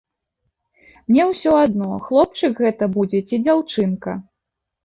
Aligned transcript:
Мне 1.11 1.27
ўсё 1.33 1.51
адно, 1.65 1.89
хлопчык 2.07 2.53
гэта 2.65 2.83
будзе 2.97 3.23
ці 3.27 3.43
дзяўчынка. 3.47 4.19